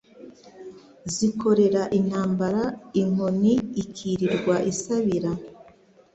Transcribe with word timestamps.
Zikorera 1.15 1.83
intambara 1.99 2.63
Inkoni 3.01 3.53
ikirirwa 3.83 4.55
isabira 4.71 5.31